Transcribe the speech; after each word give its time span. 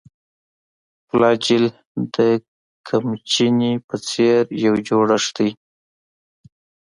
فلاجیل 1.07 1.65
د 2.15 2.17
قمچینې 2.87 3.73
په 3.87 3.95
څېر 4.09 4.41
یو 4.65 4.75
جوړښت 4.87 5.31
دی. 5.37 5.49